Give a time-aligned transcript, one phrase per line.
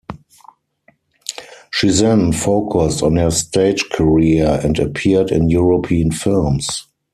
[1.69, 6.87] She then focused on her stage career and appeared in European films.